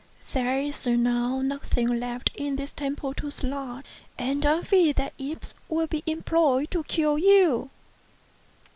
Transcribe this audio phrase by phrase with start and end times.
[0.33, 3.83] There is now nothing left in this temple to slay,
[4.17, 7.69] and I fear that imps will be employed to kill you.